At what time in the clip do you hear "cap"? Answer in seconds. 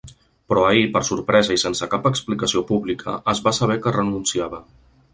1.93-2.09